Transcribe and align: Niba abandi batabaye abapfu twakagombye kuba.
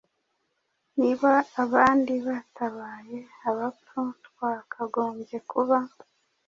Niba 0.99 1.31
abandi 1.63 2.13
batabaye 2.27 3.19
abapfu 3.49 3.99
twakagombye 4.27 5.37
kuba. 5.51 5.77